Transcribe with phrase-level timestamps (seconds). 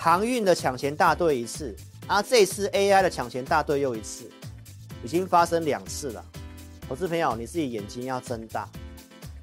[0.00, 1.74] 航运的抢钱大队一次，
[2.06, 4.30] 啊，这次 AI 的抢钱大队又一次，
[5.02, 6.24] 已经发生两次了。
[6.88, 8.68] 投资朋友，你自己眼睛要睁大，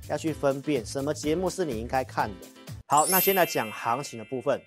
[0.07, 2.47] 要去分辨什么节目是你应该看的。
[2.87, 4.61] 好，那先来讲行情的部分，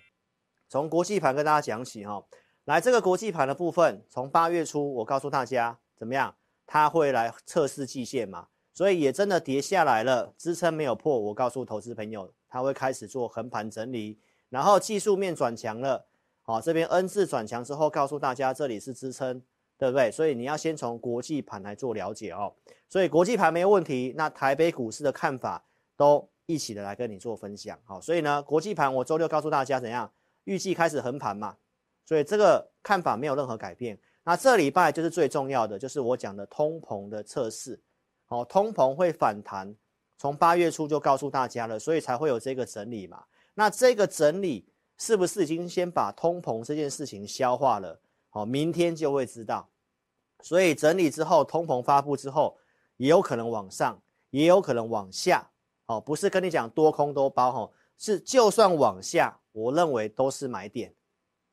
[0.68, 2.22] 从国际盘跟大家讲起哈。
[2.66, 6.34] 来，这个国际盘的部分，从八月初我告诉大家怎么样，
[6.66, 11.18] 它会来测试季线嘛，所以也真的跌下来了，支撑没有破。
[11.18, 16.06] 我告诉投资朋友，它会开始做横盘整理，然后技术面转强了，
[16.42, 19.42] 好，这边 N 字转强之后，告诉大家这里是支撑，
[19.76, 20.10] 对不对？
[20.10, 22.54] 所以你要先从国际盘来做了解哦。
[22.88, 25.64] 所以国际盘没有问题，那台北股市的看法
[25.96, 26.28] 都。
[26.50, 30.10] 一起的来跟你做分享，好，所以呢，国际盘我周六告诉大家怎样，
[30.44, 31.54] 预计开始横盘嘛，
[32.06, 33.98] 所以这个看法没有任何改变。
[34.24, 37.78] 那这礼拜就是最重要的，就是我讲的通膨的测试，
[38.24, 39.76] 好，通膨会反弹，
[40.16, 43.22] 从八月初就告诉大家了，所以才会有这个整理嘛。
[43.58, 44.64] 那这个整理
[44.98, 48.00] 是不是已经先把通膨这件事情消化了？
[48.28, 49.68] 好，明天就会知道。
[50.42, 52.56] 所以整理之后，通膨发布之后，
[52.98, 55.50] 也有可能往上，也有可能往下。
[55.86, 60.94] 哦，不是跟你讲多空都包哈，是就算往下，我认为都是买点。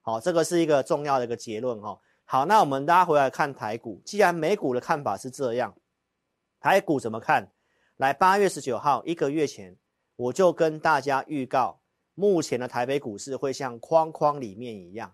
[0.01, 1.99] 好，这个是一个重要的一个结论哈。
[2.25, 5.75] 好，那我们大家回来看台股，既然美股的看法是这样，
[6.59, 7.51] 台股怎么看？
[7.95, 9.75] 来，八月十九号一个月前，
[10.15, 11.79] 我就跟大家预告，
[12.15, 15.13] 目前的台北股市会像框框里面一样。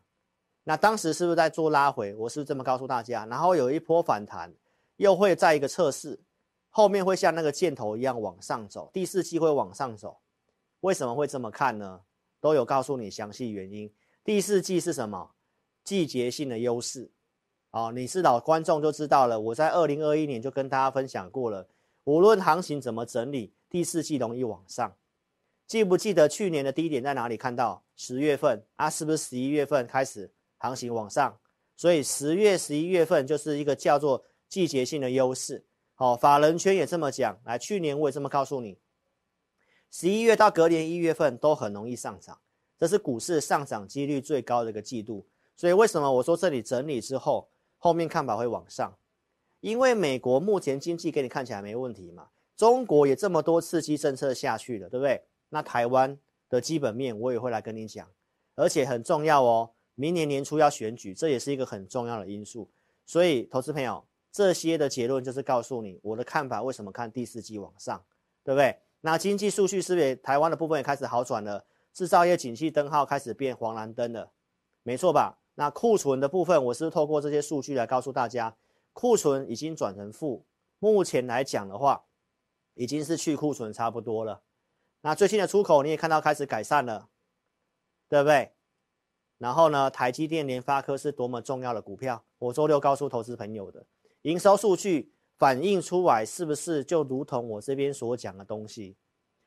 [0.64, 2.14] 那当时是不是在做拉回？
[2.16, 3.26] 我是这么告诉大家？
[3.26, 4.54] 然后有一波反弹，
[4.98, 6.20] 又会再一个测试。
[6.70, 10.20] 后面会像那个箭头一样往上走，第四季会往上走，
[10.80, 12.02] 为什么会这么看呢？
[12.40, 13.92] 都有告诉你详细原因。
[14.24, 15.32] 第四季是什么？
[15.84, 17.12] 季节性的优势。
[17.72, 19.40] 哦，你是老观众就知道了。
[19.40, 21.68] 我在二零二一年就跟大家分享过了，
[22.04, 24.96] 无论行情怎么整理，第四季容易往上。
[25.72, 27.82] 记不记得去年的低点在哪里看到？
[27.96, 31.40] 十月份啊，是不是十一月份开始行情往上？
[31.78, 35.64] 所以十月、十一月份就是一个叫做季节性的优势。
[35.96, 37.40] 好，法人圈也这么讲。
[37.46, 38.80] 来，去年我也这么告诉你，
[39.90, 42.38] 十一月到隔年一月份都很容易上涨，
[42.78, 45.26] 这是股市上涨几率最高的一个季度。
[45.56, 48.94] 所以为什么我说这里整理之后，后面看法会往上？
[49.62, 55.24] 因为美国目前经济给你看起来没问题嘛，中国也这么多刺激政策下去了，对不对？
[55.52, 56.18] 那台湾
[56.50, 58.10] 的基本面我也会来跟你讲，
[58.56, 62.70] 而且很重要哦，明年年初要选举，这也是一个很重要的因素。
[63.06, 64.04] 所以，投资朋友。
[64.34, 68.02] 这些的结论就是告诉你我的看法，为什么看第四季往上，
[68.46, 68.78] 对不对？
[69.02, 71.66] 那经济数据是不是台湾的部分也开始好转了？
[71.92, 74.32] 制造业景气灯号开始变黄蓝灯了，
[74.84, 75.38] 没错吧？
[75.56, 78.56] 那库存的部分，我是透过这些数据来告诉大家，
[78.94, 80.46] 库存已经转成负，
[80.80, 82.06] 目前来讲的话，
[82.76, 84.42] 已经是去库存差不多了。
[85.02, 87.10] 那最近的出口你也看到开始改善了，
[88.08, 88.52] 对不对？
[89.38, 93.86] 然后呢，台积电、联发科是多么重要的股票，我周六告诉投资朋友的。
[94.22, 98.96] 营收数据反映出来，是不是就如同我这边所讲的东西？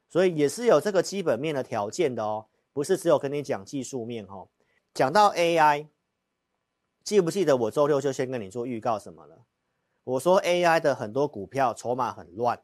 [0.09, 4.49] 所以也是有这个基本面的条件的哦，不是只有跟你讲技术面哦。
[4.93, 5.87] 讲到 AI，
[7.05, 9.45] 记不记得我周六就先跟你做预告什么了？
[10.03, 12.61] 我说 AI 的很多股票筹码很乱，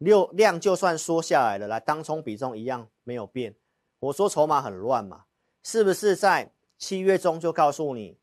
[0.00, 3.54] 六量就算缩下来了，来当冲比重一样没有变。
[3.98, 5.26] 我说筹码很乱嘛，
[5.62, 8.18] 是不是在七月中就告诉你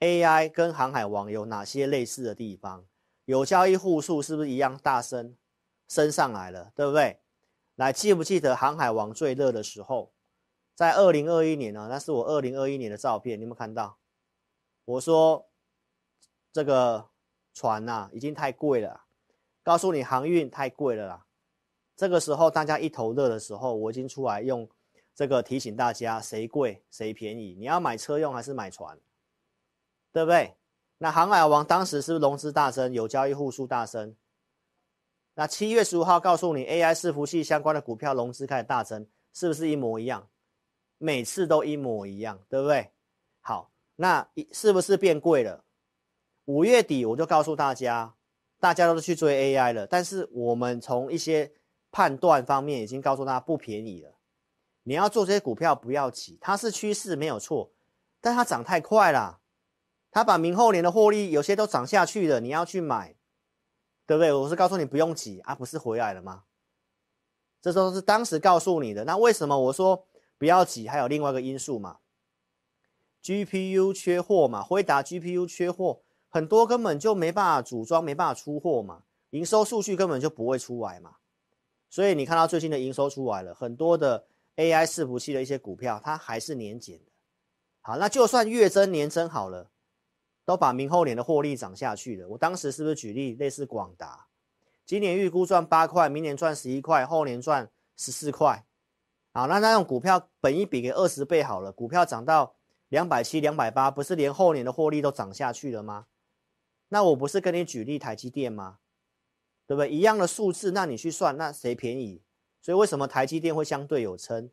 [0.00, 2.86] ？AI 跟航海王有哪些类似的地方？
[3.26, 5.36] 有交易户数是不是一样大升
[5.88, 6.72] 升上来了？
[6.74, 7.20] 对不对？
[7.74, 10.14] 来，记不记得航海王最热的时候，
[10.74, 11.86] 在二零二一年呢？
[11.90, 13.98] 那是我二零二一年的照片，你有没有看到？
[14.86, 15.46] 我说
[16.52, 17.10] 这个
[17.52, 19.03] 船呐、已经太贵了，
[19.64, 21.26] 告诉你航运太贵了啦。
[21.96, 24.68] 这个时候大家一头热的时候，我已经出来用
[25.14, 27.56] 这个提醒大家，谁贵谁便宜？
[27.58, 28.96] 你要买车用还是买船？
[30.12, 30.54] 对不对？
[30.98, 34.14] 那航海王当时是不是融资大增，有交易户数大增？
[35.34, 40.28] 那七月十五号告诉你，AI 伺服器相关的股票融资开始大增，是不是一模一样？
[40.98, 42.92] 每次都一模一样，对不对？
[43.40, 45.64] 好，那是不是变贵了？
[46.44, 48.14] 五月底我就告诉大家，
[48.64, 51.52] 大家都去追 AI 了，但是我们从一些
[51.92, 54.14] 判断方面已经告诉大家不便宜了。
[54.84, 57.74] 你要做这些股票不要急，它是趋势没有错，
[58.22, 59.40] 但它涨太快了。
[60.10, 63.14] 它把明后年的获利有些都涨下去了，你要去买，
[64.06, 64.32] 对不对？
[64.32, 66.44] 我是告诉你不用急啊，不是回来了吗？
[67.60, 69.04] 这都是当时告诉你的。
[69.04, 70.06] 那为什么我说
[70.38, 70.88] 不要急？
[70.88, 71.98] 还有另外一个因素嘛
[73.22, 76.00] ，GPU 缺货嘛，辉达 GPU 缺货，
[76.34, 81.18] 很多根本就没办法组装，没办法出货嘛，营收数据根本就不会出来嘛。
[81.88, 84.24] 所以你看到最近的营收出来了，很多的
[84.56, 87.12] AI 伺服器的一些股票，它还是年减的，
[87.82, 89.70] 好，那就算月增年增好了，
[90.44, 92.26] 都把明后年的获利涨下去了。
[92.30, 94.26] 我当时是不是举例类似广达，
[94.84, 98.64] 今年预估赚八块，明年赚十一块，后年赚十四块。
[99.32, 102.56] 好，那那种股票本一比给二十倍好了，股票涨到
[102.88, 106.06] 两百七、两百八，不是连后年的获利都涨下去了吗？
[106.88, 108.78] 那我不是跟你举例台积电吗？
[109.66, 109.90] 对不对？
[109.90, 112.22] 一样的数字，那你去算，那谁便宜？
[112.60, 114.50] 所以为什么台积电会相对有撑？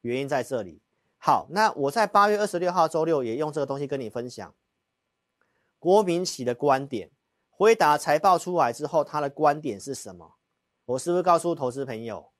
[0.00, 0.82] 原因在这里。
[1.16, 4.54] 好，那我在八月二十六号周六也用这个东西跟你分享
[5.78, 7.10] 郭明錤的观点。
[7.50, 10.36] 回答财报出来之后，他的观点是什么？
[10.84, 12.30] 我是不是告诉投资朋友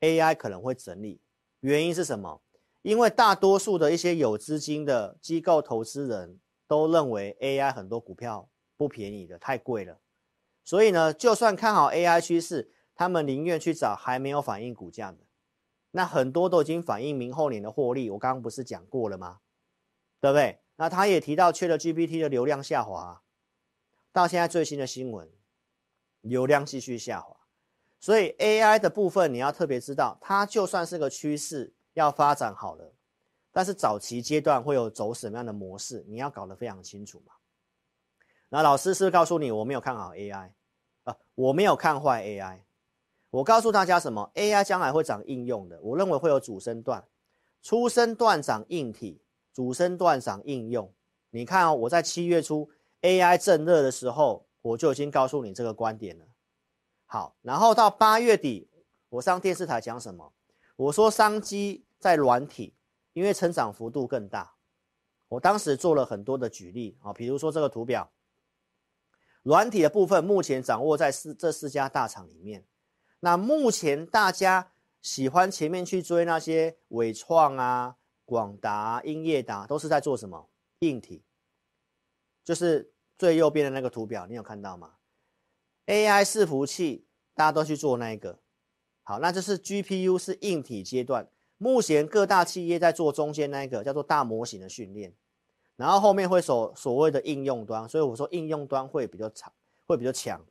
[0.00, 1.20] ？AI 可能会整理，
[1.60, 2.40] 原因是什么？
[2.82, 6.40] 因为大多数的一些有资金的机构投资人
[6.72, 8.48] 都认为 AI 很多股票
[8.78, 10.00] 不便宜的，太贵了。
[10.64, 15.18] 所以呢，就算看好 AI 趋势，他们宁愿去找还没有反映股价的。
[15.90, 18.08] 那很多都已经反映明后年的获利。
[18.08, 19.40] 我刚刚不是讲过了吗？
[20.18, 20.60] 对不对？
[20.76, 23.22] 那他也提到缺了 GPT 的流量下滑，
[24.10, 25.30] 到现在最新的新闻，
[26.22, 27.36] 流量继续下滑。
[28.00, 32.94] 所以 AI 的部分你要特别知道，它就算是个趋势要发展好了，
[33.52, 37.34] 但是早期阶段会有走什么样的模式，你要搞得非常清楚嘛。
[38.48, 40.50] 那老师是告诉你我没有看好 AI
[41.04, 41.16] 啊？
[41.34, 42.60] 我没有看坏 AI，
[43.30, 47.04] 我告诉大家什么？AI 将来会涨应用的，我认为会有主升段，
[47.62, 49.22] 初升段涨硬体，
[49.52, 50.92] 主升段涨应用。
[51.30, 52.70] 你看哦，我在七月初
[53.00, 56.24] AI 正热的时候，我就已经告诉你这个观点了。
[57.06, 58.68] 好，然后到八月底，
[59.08, 60.32] 我上电视台讲什么？
[60.76, 62.74] 我说商机在软体，
[63.12, 64.54] 因为成长幅度更大。
[65.28, 68.12] 我当时做了很多的举例啊，比如说这个图表，
[69.42, 72.66] 软体的部分目前掌握在四这四家大厂里面。
[73.20, 80.50] 那目前大家喜欢前面去追那些伟创啊、广达、英业达，都是在做什么？
[80.80, 81.24] 硬体，
[82.44, 84.94] 就是最右边的那个图表，你有看到吗
[85.86, 88.40] ？AI 伺服器，大家都去做那一个，
[89.02, 91.30] 好，那这是 GPU 是硬体阶段，
[91.62, 95.14] 目前各大企业在做中间那个叫做大模型的训练，
[95.76, 99.52] 然后后面会所所谓的应用端，所以我说应用端会比较长，
[99.86, 100.44] 会比较强，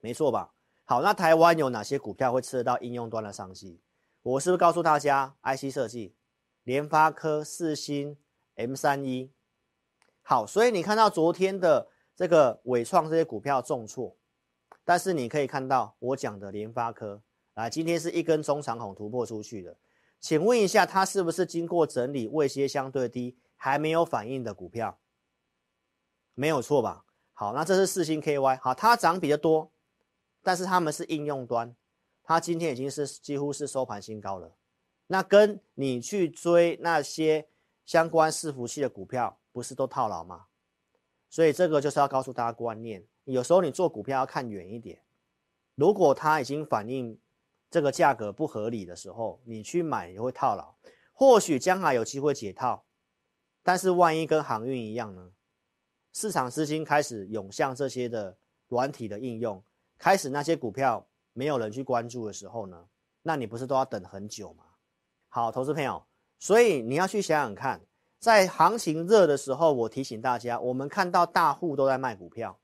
[0.00, 0.54] 没错吧？
[0.86, 3.78] 好，那台湾有哪些股票会吃得到应用端的商机？
[4.22, 6.14] 我是不是告诉大家，IC 设计，
[6.62, 8.16] 联发科、四星、
[8.54, 9.30] M 三一，
[10.22, 14.16] 好，所以你看到昨天的这个伟创这些股票重挫。
[14.82, 17.20] 但是你可以看到我讲的联发科，
[17.52, 19.76] 啊，今天是一根中长红突破出去的，
[20.20, 24.98] 请问一下，它是不是经过整理，位阶相对低，还没有反应的股票？
[26.34, 27.04] 没有错吧？
[27.32, 29.70] 好，那这是四星 KY，好，它涨比较多，
[30.42, 31.76] 但是他们是应用端，
[32.22, 34.56] 它今天已经是几乎是收盘新高了，
[35.06, 37.48] 那跟你去追那些
[37.84, 40.46] 相关伺服器的股票，不是都套牢吗？
[41.28, 43.06] 所以这个就是要告诉大家观念。
[43.24, 45.02] 有时候你做股票要看远一点，
[45.74, 47.18] 如果它已经反应
[47.76, 50.74] 这个价格不合理的时候，你去买也会套牢。
[51.12, 52.86] 或许将来有机会解套，
[53.62, 55.32] 但是万一跟航运一样呢？
[56.10, 58.38] 市场资金开始涌向这些的
[58.68, 59.62] 软体的应用，
[59.98, 62.86] 开始那些股票没有人去关注的时候呢？
[63.20, 64.64] 那你不是都要等很久吗？
[65.28, 66.02] 好，投资朋友，
[66.38, 67.82] 所以你要去想想看，
[68.18, 72.58] 在行情热的时候，我提醒大家，我们看到大户都在卖股票。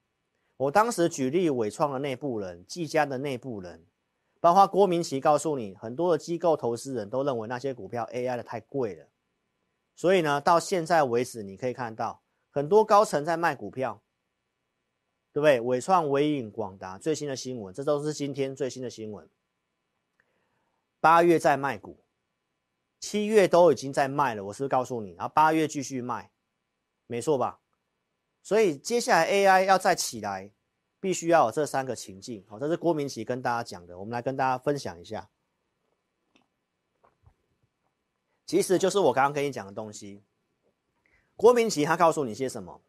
[0.56, 3.84] 我当时举例纬创的内部人、技嘉的内部人，
[4.42, 9.06] 包括郭明奇告诉你，很多的机构投资人都认为那些股票 AI 的太贵了，
[9.94, 14.02] 所以呢，到现在为止，你可以看到很多高层在卖股票，
[15.32, 15.60] 对不对？
[15.60, 19.30] 伟创、微影、广达最新的新闻，这都是今天最新的新闻。
[20.98, 22.04] 八月在卖股，
[22.98, 25.12] 七月都已经在卖了，我是不是告诉你？
[25.12, 26.32] 然后八月继续卖，
[27.06, 27.60] 没错吧？
[28.42, 30.50] 所以接下来 AI 要再起来，
[31.02, 32.44] 必须要有这三个情境。
[32.48, 35.28] 好，这是郭明奇跟大家讲的，我们来跟大家分享一下。
[38.46, 40.22] 其实就是我刚刚跟你讲的东西。
[41.34, 42.80] 郭明奇他告诉你些什么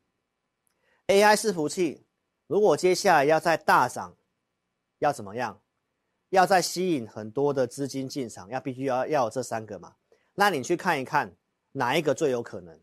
[1.07, 2.05] ？AI 伺服器
[2.45, 4.15] 如果接下来要再大涨，
[4.99, 5.59] 要怎么样？
[6.29, 9.95] 要再吸引很多的资金进场，要必须要要有这三个嘛？
[10.35, 11.35] 那你去看一看
[11.71, 12.79] 哪一个最有可能？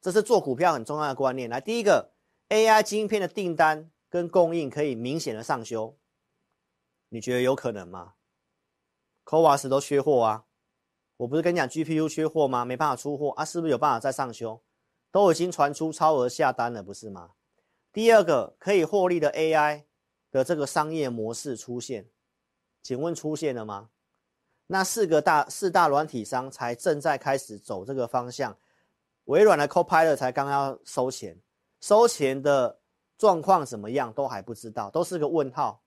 [0.00, 1.48] 这是做股票很重要的观念。
[1.48, 2.12] 来，第一个
[2.48, 5.98] ，AI 晶片的订单跟供应可以明显的上修，
[7.08, 8.14] 你觉得有可能吗
[9.24, 10.44] ？CoWoS 都缺货啊，
[11.16, 12.64] 我不是跟你讲 GPU 缺货吗？
[12.64, 14.62] 没办法出货啊，是不是有办法再上修？
[15.10, 17.32] 都已经传出超额下单了，不是吗？
[17.92, 19.84] 第二个，可以获利的 AI
[20.30, 22.10] 的这个商业模式出现，
[22.82, 23.90] 请问出现了吗？
[24.66, 28.58] 那四个大四大软体商才正在开始走这个方向，
[29.24, 31.40] 微软的 Copilot 才刚要收钱，
[31.80, 32.80] 收钱的
[33.18, 35.82] 状况怎么样都还不知道，都是个问号，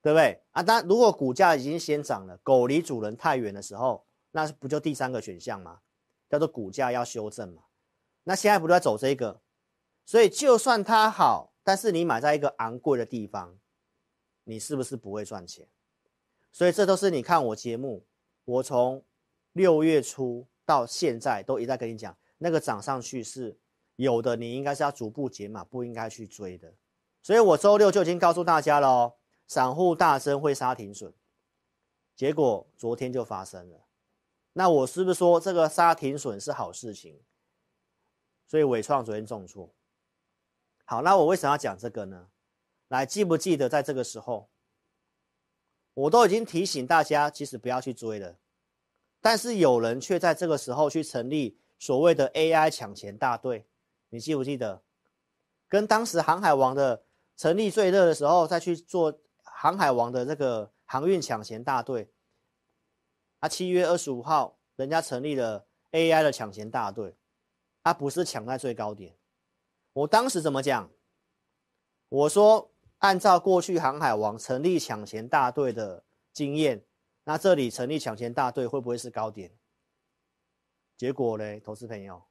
[0.00, 0.62] 对不对啊？
[0.62, 5.80] 当如果股价已经先涨了，狗离主人太远的时候，那不就第三个选项吗？
[6.28, 7.64] 叫做股价要修正嘛。
[8.24, 9.42] 那现在不都在走这个？
[10.06, 13.58] 所以就算它好，但是你买在一个昂贵的地方，
[14.44, 15.68] 你是不是不会赚钱？
[16.50, 18.06] 所以这都是你看我节目，
[18.44, 19.04] 我从
[19.52, 23.58] 六月初到现在都一再跟你讲，那个涨上去是
[23.96, 26.74] 有的，你应该是要逐步减码，不应该去追的。
[27.22, 29.14] 所以我周六就已经告诉大家了哦，
[29.46, 31.12] 散户大增会杀停损，
[32.16, 33.86] 结果昨天就发生了。
[34.54, 37.20] 那我是不是说这个杀停损是好事情？
[38.46, 39.74] 所以伟创昨天重挫。
[40.84, 42.28] 好，那我为什么要讲这个呢？
[42.88, 44.50] 来，记不记得在这个时候？
[45.94, 48.38] 我都已经提醒大家，其实不要去追了，
[49.20, 53.66] 但是有人却在这个时候去成立所谓的 AI 抢钱大队，
[54.12, 54.82] 你记不记得？
[55.68, 57.02] 跟当时航海王的
[57.34, 62.12] 成立最热的时候，再去做航海王的这个航运抢钱大队。
[63.40, 67.16] 啊，七月二十五号，人家成立了 AI 的抢钱大队，
[67.82, 69.16] 他不是抢在最高点。
[69.94, 70.90] 我当时怎么讲？
[72.08, 72.68] 我说。
[73.02, 76.84] 按照过去航海王成立抢钱大队的经验，
[77.24, 79.50] 那这里成立抢钱大队会不会是高点？
[80.96, 82.22] 结果呢，投资朋友，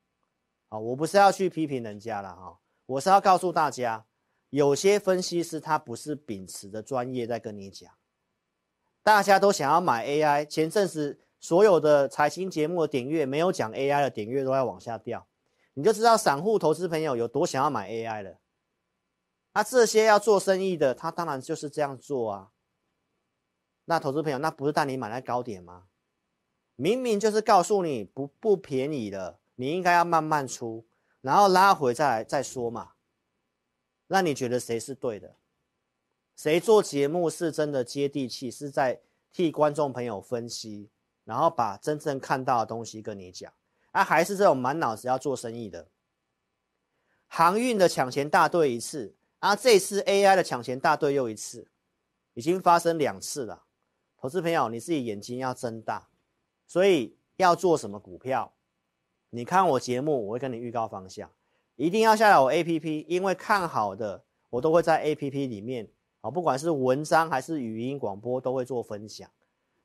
[0.72, 4.06] 啊，我不是要去批评人家了哈，我是要告诉大家，
[4.52, 7.94] 有些分析师他不是秉持的专业在跟你讲，
[9.04, 15.28] 大家都想要买 AI，前阵子所有的财经节目的点阅没有讲 AI 的点阅都在往下掉，
[15.74, 18.40] 你就知道散户投资朋友有多想要买 AI 了。
[19.54, 22.52] 那、这些要做生意的，他当然就是这样做啊。
[23.84, 25.88] 那投资朋友，那不是带你买在高点吗？
[26.78, 30.86] 明明就是告诉你不不便宜的，你应该要慢慢出，
[31.22, 32.92] 然后拉回再来再说嘛。
[34.08, 35.36] 那你觉得谁是对的？
[36.36, 40.90] 谁做节目是真的接地气，是在替观众朋友分析，
[41.24, 43.52] 然后把真正看到的东西跟你讲？
[43.92, 45.88] 啊，还是这种满脑子要做生意的？
[47.28, 49.16] 航运的抢钱大队一次。
[49.40, 51.68] 啊，这次 AI 的抢钱大队又一次，
[52.36, 53.64] 已经发生两次了。
[54.16, 56.10] 投资朋友，你自己眼睛要睁大。
[56.68, 58.54] 所以要做什么股票？
[59.32, 61.30] 你看我节目，我会跟你预告方向。
[61.78, 69.30] 一定要下载我 APP，因为看好的我都会在 APP 里面啊，不管是文章还是语音广播，都会做分享。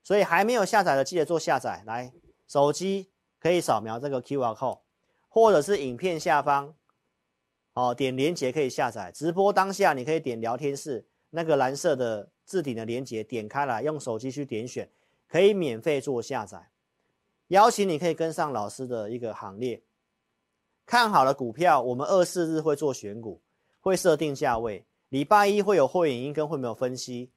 [0.03, 1.83] 所以还没有下载的，记得做下载。
[1.87, 2.13] 来，
[2.49, 4.81] 手机可以扫描这个 QR code，
[5.29, 6.75] 或者是影片下方。
[7.75, 9.13] 哦，点连接可以下载。
[9.13, 14.91] 直播当下，你可以点聊天室那个蓝色的置顶的连接，点开来，用手机去点选，
[15.29, 16.71] 可以免费做下载。
[17.49, 19.83] 邀请你可以跟上老师的一个行列。
[20.85, 23.41] 看好了股票，我们二四日会做选股，
[23.81, 24.87] 会设定价位。
[25.09, 27.31] 礼拜一会有会员音跟会没有分析。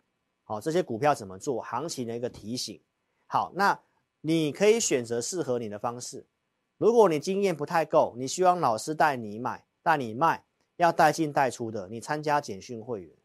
[0.43, 1.61] 好，这些股票怎么做？
[1.61, 2.81] 行情的一个提醒。
[3.27, 3.79] 好，那
[4.21, 6.25] 你可以选择适合你的方式。
[6.77, 9.65] 如果你经验不太够，你希望老师带你买。
[9.81, 10.43] 带你卖，
[10.75, 13.15] 要带进带出的，你参加简讯会员，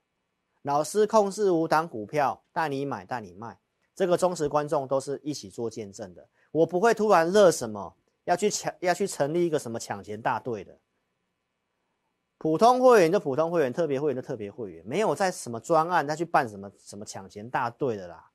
[0.62, 3.58] 老师控制五档股票，带你买带你卖，
[3.94, 6.26] 这个忠实观众都是一起做见证的。
[6.54, 10.78] 我不会突然热什么，要去抢，要去成立一个什么抢钱大队的。
[12.38, 18.30] 普通会员就普通会员，特别会员就特别会员，没有在什么专案再去办什么什么抢钱大队的啦。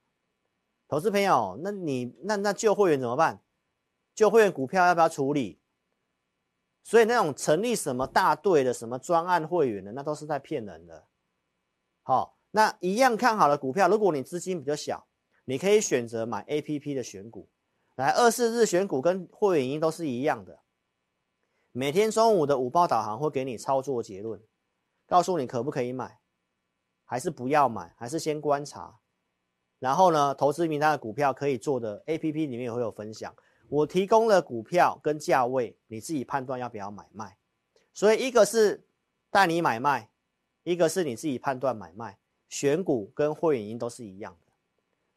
[0.89, 3.41] 投资朋友，那你那那旧会员怎么办？
[4.13, 5.61] 旧会员股票要不要处理？
[6.83, 11.07] 所以那种成立什么大队的、什么专案会员的，那都是在骗人的。
[12.03, 15.07] 好，那一样看好的股票，如果你资金比较小，
[15.45, 17.47] 你可以选择买 APP 的选股。
[17.99, 20.61] 来，二四日选股跟会员营都是一样的。
[21.73, 24.41] 每天中午的午报导航会给你操作结论，
[25.05, 26.17] 告诉你可不可以买，
[27.03, 28.99] 还是不要买，还是先观察。
[29.79, 33.35] 然后呢，投资名单的股票可以做的 APP 里面也会有分享。
[33.67, 37.37] 我提供了股票跟价位，你自己判断要不要买卖。
[37.93, 38.87] 所以一个是
[39.29, 40.09] 带你买卖，
[40.63, 42.17] 一个是你自己判断买卖。
[42.47, 44.53] 选股跟会员营都是一样的，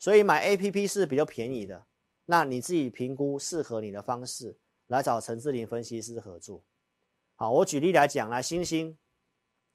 [0.01, 1.87] 所以买 APP 是比较便宜的。
[2.27, 6.63] 那你自己评估适合你的方式，来找陈志霖分析师合作。
[7.35, 8.97] 好，我举例来讲，来星星，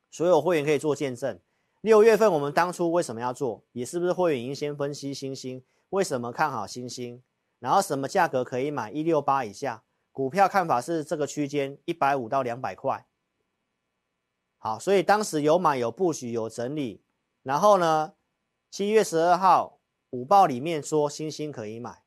[0.10, 1.40] 所有会员可以做见证。
[1.82, 3.64] 六月份我们当初为什么要做？
[3.72, 5.64] 也是不是会员营先分析星星？
[5.90, 7.22] 为什么看好星星？
[7.60, 8.92] 然后什么价格可以买？
[8.92, 13.06] 一六八以下股票看法是这个区间一百五到两百块。
[14.58, 17.04] 好，所以当时有买有布局有整理。
[17.44, 18.14] 然后呢，
[18.72, 22.04] 七月十二号午报里面说星星可以买，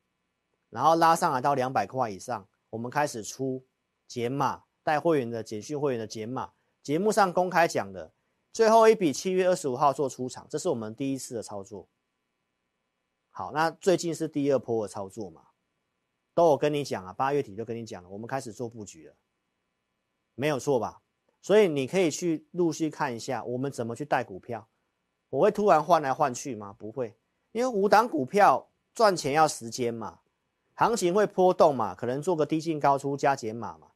[0.70, 3.66] 然后拉上来到两百块以上，我们开始出
[4.08, 8.12] 减码，带会员的简讯会员的减码，节目上公开讲的，
[8.52, 11.88] 最后一笔七月二十五号做出场，这是我们第一次的操作。
[13.30, 15.42] 好，那最近是第二波的操作嘛？
[16.34, 19.14] 都我跟你讲啊，八月底就跟你讲了，我们开始做布局了，
[20.34, 21.02] 没有错吧？
[21.42, 24.68] 所以你可以去陆续看一下，我们怎么去带股票。
[25.30, 26.72] 我会突然换来换去吗？
[26.72, 27.16] 不会，
[27.52, 30.19] 因为五档股票赚钱要时间嘛，
[30.80, 33.88] 行情会波动嘛，可能做个低进高出加减码嘛。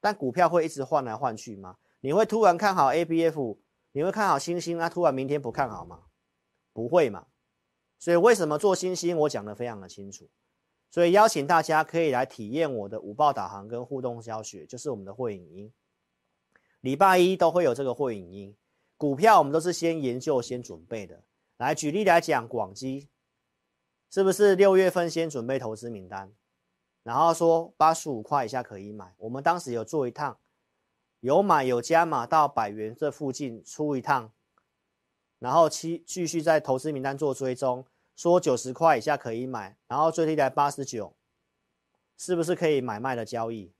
[0.00, 1.78] 但股票会一直换来换去吗？
[1.98, 3.56] 你会突然看好 ABF，
[3.90, 4.88] 你会看好星星啊？
[4.88, 6.04] 突然明天不看好吗？
[6.72, 7.26] 不会嘛。
[7.98, 9.18] 所以为什么做星星？
[9.18, 10.30] 我讲得非常的清楚。
[10.92, 15.72] 所以邀请大家可以来体验我的午报导航跟互动教学，就是我们的会影音。
[16.82, 18.56] 礼拜一都会有这个会影音，
[18.96, 21.20] 股票我们都是先研究、先准备的。
[21.56, 23.08] 来举例来讲，广基
[24.10, 26.32] 是不是六月份先准备投资名单，
[27.02, 29.14] 然后说八十五块以下可以买？
[29.18, 30.38] 我们当时有做一趟，
[31.20, 34.32] 有买有加码到百元这附近出一趟，
[35.38, 37.86] 然后七继续在投资名单做追踪。
[38.16, 41.14] 说九十块以下可以买，然后最低在八十九，
[42.16, 43.72] 是不是可以买卖的交易？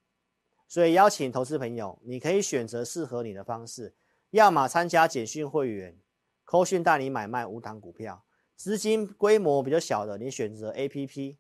[0.69, 3.97] 所以邀请投资朋友，你可以选择适合你的方式，
[4.31, 5.99] 要么参加简讯会员，
[6.45, 8.23] 扣讯带你买卖无糖股票，
[8.59, 11.37] 资金规模比较小的，你选择 APP，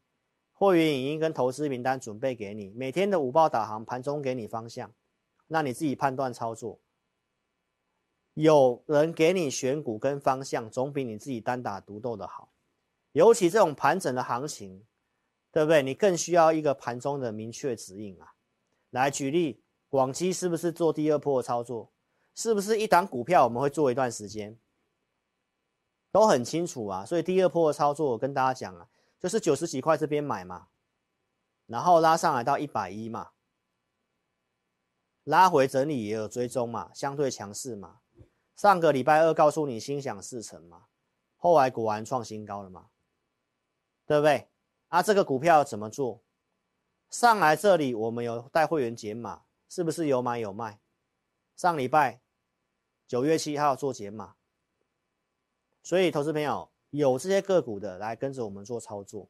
[0.52, 4.94] 货源影音跟投资名单准备给你，每天的午报导航，盘中给你方向，
[5.48, 6.78] 让你自己判断操作。
[8.34, 12.52] 有人给你选股跟方向，总比你自己单打独斗的好。
[13.10, 14.86] 尤其这种盘整的行情，
[15.50, 15.82] 对不对？
[15.82, 18.34] 你更需要一个盘中的明确指引啊。
[18.90, 21.90] 来举例，广基是不是做第二波操作？
[22.36, 24.56] 是不是一档股票我们会做一段时间？
[26.10, 27.04] 都很清楚啊。
[27.04, 28.88] 所以第二波的操作，我跟大家讲啊，
[29.18, 30.68] 就是九十几块这边买嘛，
[31.66, 33.30] 然后拉上来到一百一嘛，
[35.24, 38.00] 拉回整理也有追踪嘛，相对强势嘛。
[38.56, 40.86] 上个礼拜二告诉你心想事成嘛，
[41.36, 42.86] 后来果然创新高了嘛。
[44.06, 44.48] 对不对？
[44.88, 46.22] 啊，这个股票怎么做？
[47.10, 50.80] 上来这里我们有带会员解码，是不是有买有卖？
[51.54, 52.22] 上礼拜
[53.06, 54.36] 九月七号做解码，
[55.82, 59.28] 所以投资朋友有这些个股的来跟着我们做操作，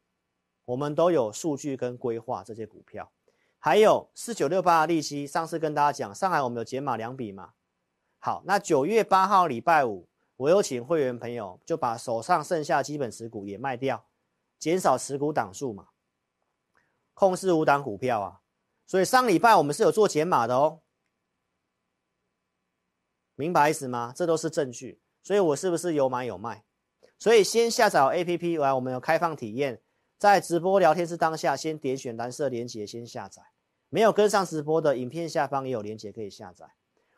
[0.65, 3.11] 我们都有数据跟规划这些股票，
[3.59, 7.55] 还有四九六八的利息，上次跟大家讲，上海我们有减码两笔嘛。
[8.19, 14.07] 好，那九月八号礼拜五，我有请会员朋友就把手上剩下基本持股也卖掉。
[14.59, 15.91] 减少持股档数嘛，
[17.15, 18.41] 控制五档股票啊，
[18.89, 20.81] 所以上礼拜我们是有做减码的哦，
[23.37, 24.13] 明白意思吗？
[24.17, 26.64] 这都是证据，所以我是不是有买有卖？
[27.19, 29.79] 所以先下载 APP 来，我们有开放体验，
[30.17, 33.43] 在直播聊天室当下先点选蓝色链接先下载，
[33.91, 36.64] 没有跟上直播的影片下方也有链接可以下载。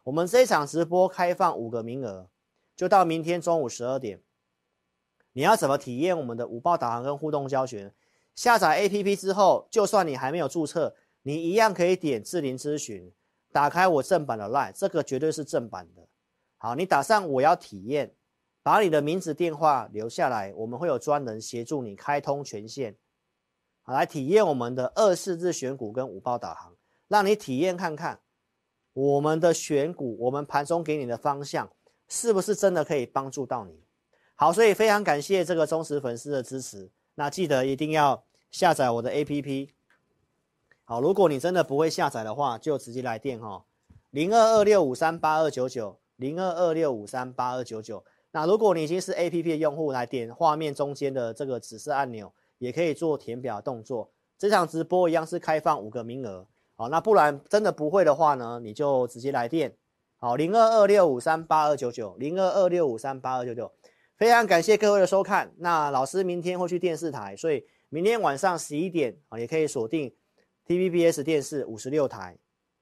[0.02, 2.28] 我们这一场直播开放五个名额，
[2.74, 4.20] 就到明天中午十二点。
[5.32, 7.94] 你要怎么体验我们的五报导航跟互动教学？
[8.34, 13.12] 下载 APP 之后，就算你还没有注册，你一样可以点智霖咨询，
[13.52, 16.08] 打开我正版的 LINE，这个绝对是正版的。
[16.62, 18.14] 好，你打上我要体验，
[18.62, 22.94] 把你的名字电话留下来，我们会有专人协助你开通权限，
[23.80, 26.76] 好，来体验我们的二四日选股跟五报导航，
[27.08, 28.20] 让你体验看看
[28.92, 31.72] 我们的选股，我们盘中给你的方向
[32.08, 33.82] 是不是真的可以帮助到你。
[34.34, 36.90] 好，所以非常感谢这个忠实粉丝的支持。
[37.14, 39.70] 那记得一定要下载我的 APP。
[40.84, 43.64] 好，如果你真的不会下载的话，就直接来电哈，
[44.10, 48.04] 零二二六五三八二九九，零二二六五三八二九九。
[48.32, 54.12] 那如果你已经是 APP 的用户，来点画面中间的这个紫色按钮，也可以做填表动作。
[54.38, 56.46] 这场直播一样是开放五个名额。
[56.76, 59.74] 好，那不然真的不会的话呢，你就直接来电。
[60.18, 63.72] 好，零二二六五三八二九九，零二二六五三八二九九。
[64.16, 65.50] 非常感谢各位的收看。
[65.56, 70.14] 那老师明天会去电视台，所以明天晚上十一点啊，也可以锁定
[70.66, 72.38] TVBS 电视五十六台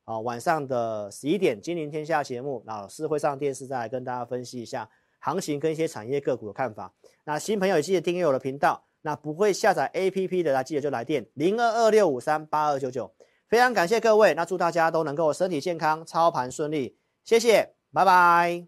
[0.09, 6.91] 啊，晚上的十一点《金陵天下》节目，老师会上电视再来跟大家分析一下行情跟一些产业个股的看法。
[7.25, 8.83] 那新朋友也记得订阅我的频道。
[9.03, 13.13] 那不会下载 APP 的，那记得就来电零二二六五三八二九九。
[13.49, 16.97] 非常感谢各位，那祝大家都能够身体健康，操盘顺利。
[17.23, 18.65] 谢谢，拜拜。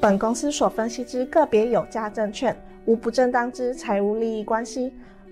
[0.00, 4.92] 本公司所分析之个别有价证券，无不正当之财务利益关系。